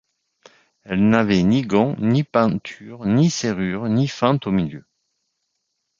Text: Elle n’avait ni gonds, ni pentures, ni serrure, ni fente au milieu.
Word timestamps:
Elle 0.81 1.09
n’avait 1.09 1.43
ni 1.43 1.61
gonds, 1.61 1.95
ni 1.99 2.23
pentures, 2.23 3.05
ni 3.05 3.29
serrure, 3.29 3.87
ni 3.87 4.07
fente 4.07 4.47
au 4.47 4.51
milieu. 4.51 4.83